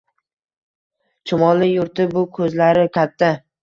Chumoli 1.29 1.71
yurti 1.77 2.11
bu, 2.17 2.27
ko‘zlari 2.39 2.93
katta 3.01 3.37